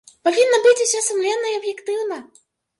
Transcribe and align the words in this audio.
Павінна 0.27 0.57
быць 0.63 0.83
усё 0.87 1.03
сумленна 1.09 1.53
і 1.53 1.61
аб'ектыўна. 1.61 2.21